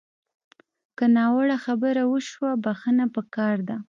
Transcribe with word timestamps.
که 0.97 1.05
ناوړه 1.15 1.57
خبره 1.65 2.03
وشوه، 2.11 2.51
بښنه 2.63 3.05
پکار 3.15 3.57
ده 3.67 3.77